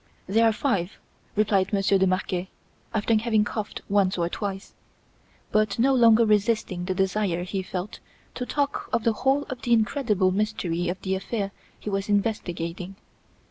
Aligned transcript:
"There 0.25 0.47
are 0.49 0.51
five," 0.51 0.93
replied 1.35 1.71
Monsieur 1.71 1.99
de 1.99 2.07
Marquet, 2.07 2.49
after 2.91 3.15
having 3.19 3.43
coughed 3.43 3.83
once 3.87 4.17
or 4.17 4.29
twice, 4.29 4.73
but 5.51 5.77
no 5.77 5.93
longer 5.93 6.25
resisting 6.25 6.85
the 6.85 6.95
desire 6.95 7.43
he 7.43 7.61
felt 7.61 7.99
to 8.33 8.43
talk 8.43 8.89
of 8.91 9.03
the 9.03 9.13
whole 9.13 9.43
of 9.43 9.61
the 9.61 9.73
incredible 9.73 10.31
mystery 10.31 10.89
of 10.89 10.99
the 11.03 11.13
affair 11.13 11.51
he 11.79 11.91
was 11.91 12.09
investigating. 12.09 12.95